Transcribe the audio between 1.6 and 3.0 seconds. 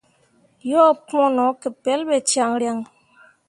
ke pelɓe caŋryaŋ.